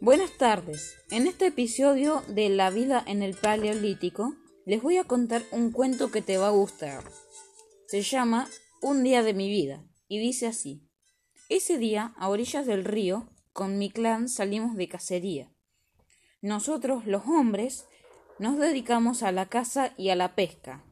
Buenas 0.00 0.38
tardes. 0.38 0.96
En 1.10 1.26
este 1.26 1.46
episodio 1.46 2.22
de 2.28 2.48
La 2.50 2.70
vida 2.70 3.02
en 3.04 3.20
el 3.20 3.34
Paleolítico 3.34 4.36
les 4.64 4.80
voy 4.80 4.96
a 4.96 5.02
contar 5.02 5.42
un 5.50 5.72
cuento 5.72 6.12
que 6.12 6.22
te 6.22 6.38
va 6.38 6.46
a 6.46 6.52
gustar. 6.52 7.02
Se 7.88 8.02
llama 8.02 8.48
Un 8.80 9.02
día 9.02 9.24
de 9.24 9.34
mi 9.34 9.48
vida 9.48 9.84
y 10.06 10.20
dice 10.20 10.46
así. 10.46 10.88
Ese 11.48 11.78
día, 11.78 12.14
a 12.16 12.28
orillas 12.28 12.64
del 12.64 12.84
río, 12.84 13.28
con 13.52 13.76
mi 13.76 13.90
clan 13.90 14.28
salimos 14.28 14.76
de 14.76 14.88
cacería. 14.88 15.52
Nosotros, 16.42 17.04
los 17.04 17.26
hombres, 17.26 17.84
nos 18.38 18.56
dedicamos 18.56 19.24
a 19.24 19.32
la 19.32 19.48
caza 19.48 19.94
y 19.96 20.10
a 20.10 20.14
la 20.14 20.36
pesca, 20.36 20.84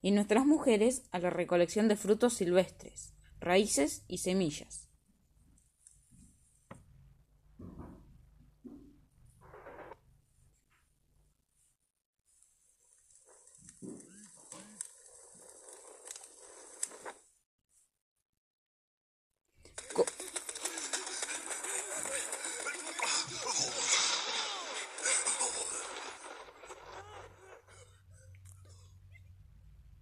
y 0.00 0.12
nuestras 0.12 0.46
mujeres 0.46 1.02
a 1.10 1.18
la 1.18 1.28
recolección 1.28 1.88
de 1.88 1.96
frutos 1.96 2.32
silvestres, 2.32 3.12
raíces 3.38 4.04
y 4.08 4.18
semillas. 4.18 4.85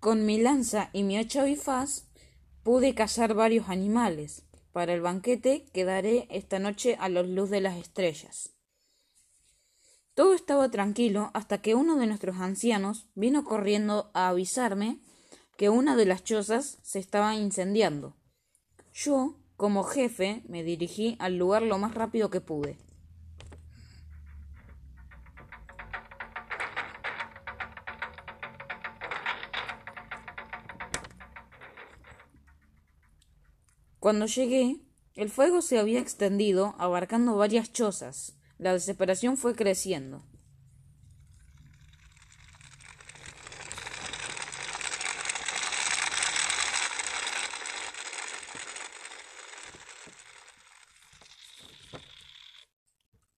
Con 0.01 0.27
mi 0.27 0.39
lanza 0.39 0.91
y 0.93 1.03
mi 1.03 1.17
hacha 1.17 1.45
bifaz 1.45 2.05
pude 2.63 2.95
cazar 2.95 3.33
varios 3.33 3.71
animales. 3.71 4.45
Para 4.71 4.93
el 4.93 5.01
banquete 5.01 5.65
quedaré 5.73 6.27
esta 6.31 6.59
noche 6.59 6.97
a 7.01 7.09
la 7.09 7.23
luz 7.23 7.49
de 7.49 7.63
las 7.63 7.77
estrellas. 7.79 8.51
Todo 10.15 10.35
estaba 10.35 10.71
tranquilo 10.71 11.31
hasta 11.33 11.63
que 11.63 11.75
uno 11.75 11.97
de 11.97 12.07
nuestros 12.07 12.37
ancianos 12.37 13.07
vino 13.15 13.45
corriendo 13.45 14.11
a 14.13 14.29
avisarme 14.29 15.01
que 15.57 15.71
una 15.71 15.97
de 15.97 16.05
las 16.05 16.23
chozas 16.23 16.79
se 16.83 16.99
estaba 16.99 17.35
incendiando. 17.35 18.15
Yo, 18.93 19.37
como 19.65 19.83
jefe, 19.83 20.43
me 20.47 20.63
dirigí 20.63 21.17
al 21.19 21.39
lugar 21.39 21.63
lo 21.63 21.79
más 21.79 21.95
rápido 21.95 22.29
que 22.29 22.43
pude. 22.43 22.77
Cuando 33.99 34.27
llegué, 34.27 34.83
el 35.15 35.31
fuego 35.31 35.63
se 35.63 35.79
había 35.79 35.99
extendido, 35.99 36.75
abarcando 36.77 37.35
varias 37.35 37.73
chozas. 37.73 38.37
La 38.59 38.75
desesperación 38.75 39.39
fue 39.39 39.55
creciendo. 39.55 40.27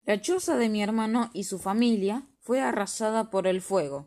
La 0.07 0.21
choza 0.21 0.57
de 0.57 0.69
mi 0.69 0.85
hermano 0.85 1.31
y 1.33 1.43
su 1.43 1.59
familia 1.59 2.29
fue 2.39 2.61
arrasada 2.61 3.29
por 3.29 3.49
el 3.49 3.61
fuego. 3.61 4.07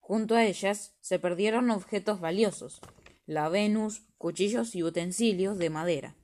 Junto 0.00 0.34
a 0.34 0.44
ellas 0.44 0.96
se 1.00 1.20
perdieron 1.20 1.70
objetos 1.70 2.18
valiosos, 2.18 2.80
la 3.26 3.48
Venus, 3.48 4.02
cuchillos 4.18 4.74
y 4.74 4.82
utensilios 4.82 5.56
de 5.56 5.70
madera, 5.70 6.16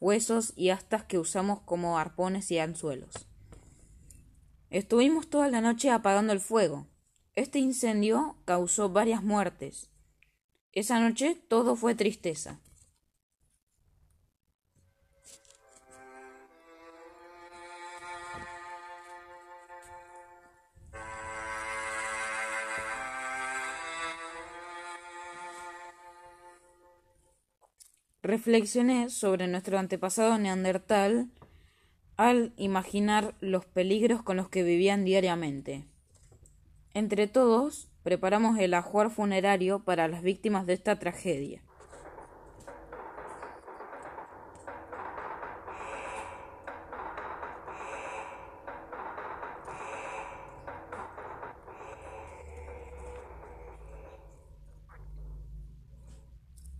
huesos 0.00 0.52
y 0.56 0.70
astas 0.70 1.04
que 1.04 1.20
usamos 1.20 1.60
como 1.60 2.00
arpones 2.00 2.50
y 2.50 2.58
anzuelos. 2.58 3.28
Estuvimos 4.70 5.30
toda 5.30 5.48
la 5.48 5.60
noche 5.60 5.90
apagando 5.90 6.32
el 6.32 6.40
fuego. 6.40 6.88
Este 7.36 7.60
incendio 7.60 8.38
causó 8.44 8.88
varias 8.88 9.22
muertes. 9.22 9.88
Esa 10.72 10.98
noche 10.98 11.40
todo 11.46 11.76
fue 11.76 11.94
tristeza. 11.94 12.58
Reflexioné 28.24 29.10
sobre 29.10 29.48
nuestro 29.48 29.78
antepasado 29.78 30.38
neandertal 30.38 31.28
al 32.16 32.54
imaginar 32.56 33.34
los 33.40 33.66
peligros 33.66 34.22
con 34.22 34.38
los 34.38 34.48
que 34.48 34.62
vivían 34.62 35.04
diariamente. 35.04 35.84
Entre 36.94 37.26
todos, 37.26 37.90
preparamos 38.02 38.58
el 38.58 38.72
ajuar 38.72 39.10
funerario 39.10 39.80
para 39.80 40.08
las 40.08 40.22
víctimas 40.22 40.64
de 40.64 40.72
esta 40.72 40.98
tragedia. 40.98 41.60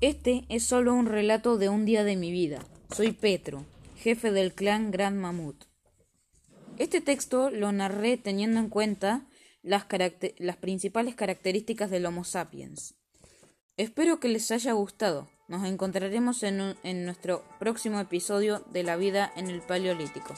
Este 0.05 0.45
es 0.51 0.65
solo 0.65 0.93
un 0.93 1.07
relato 1.07 1.57
de 1.57 1.71
un 1.71 1.87
día 1.87 2.05
de 2.05 2.15
mi 2.15 2.31
vida. 2.31 2.63
Soy 2.95 3.13
Petro, 3.13 3.65
jefe 3.97 4.33
del 4.33 4.53
clan 4.53 4.91
Gran 4.91 5.17
Mamut. 5.17 5.65
Este 6.77 7.01
texto 7.01 7.49
lo 7.49 7.73
narré 7.73 8.19
teniendo 8.19 8.61
en 8.61 8.69
cuenta 8.69 9.27
las, 9.63 9.87
principales 10.61 11.15
características 11.15 11.91
del 11.91 12.05
Homo 12.05 12.25
sapiens. 12.25 12.97
Espero 13.79 14.21
que 14.21 14.29
les 14.29 14.51
haya 14.51 14.73
gustado. 14.73 15.31
Nos 15.49 15.67
encontraremos 15.67 16.43
en, 16.43 16.77
en 16.83 17.07
nuestro 17.07 17.43
próximo 17.59 17.99
episodio 17.99 18.63
de 18.75 18.83
la 18.83 18.97
vida 18.97 19.33
en 19.37 19.49
el 19.49 19.63
Paleolítico. 19.63 20.35